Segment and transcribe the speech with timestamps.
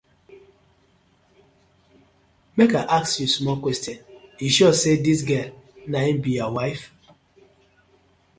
[2.55, 3.97] Mek I ask yu small question,
[4.41, 5.49] yu sure say dis gal
[5.91, 6.85] na im be yur wife?